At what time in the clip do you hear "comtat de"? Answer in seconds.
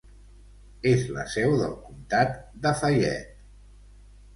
1.85-2.77